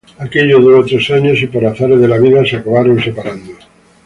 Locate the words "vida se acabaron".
2.17-2.99